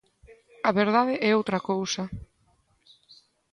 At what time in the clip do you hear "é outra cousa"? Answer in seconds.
1.27-2.03